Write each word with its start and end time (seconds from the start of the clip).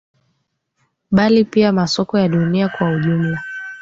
bali 1.11 1.45
pia 1.45 1.71
masoko 1.71 2.19
ya 2.19 2.27
dunia 2.27 2.69
kwa 2.69 2.89
ujumla 2.89 3.41